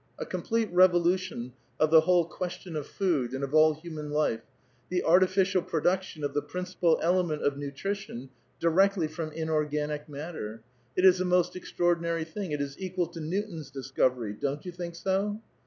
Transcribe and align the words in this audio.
A 0.17 0.25
complete 0.25 0.71
revolution 0.73 1.53
of 1.79 1.91
the 1.91 2.01
whole 2.01 2.25
question 2.25 2.75
of 2.75 2.87
food, 2.87 3.33
and 3.35 3.43
of 3.43 3.53
all 3.53 3.75
human 3.75 4.09
life— 4.09 4.41
the 4.89 5.03
artificial 5.03 5.61
pro 5.61 5.79
duction 5.79 6.23
of 6.23 6.33
the 6.33 6.41
principal 6.41 6.97
element 7.03 7.43
of 7.43 7.55
nutrition, 7.55 8.31
directly 8.59 9.07
from 9.07 9.31
inorganic 9.31 10.07
niattiM*. 10.07 10.61
It 10.95 11.05
is 11.05 11.21
a 11.21 11.25
most 11.25 11.55
extraordinary 11.55 12.23
thing; 12.23 12.51
it 12.51 12.61
is 12.61 12.79
equal 12.81 13.05
to 13.09 13.19
Newton's 13.21 13.69
discovery. 13.69 14.33
Don't 14.33 14.65
you 14.65 14.71
think 14.71 14.95
so?" 14.95 15.39